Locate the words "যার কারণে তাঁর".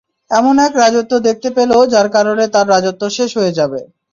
1.93-2.67